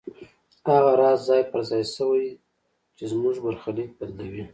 هغه 0.69 0.91
راز 1.01 1.19
ځای 1.29 1.41
پر 1.51 1.61
ځای 1.69 1.83
شوی 1.95 2.25
چې 2.97 3.03
زموږ 3.11 3.35
برخليک 3.45 3.89
بدلوي. 3.99 4.45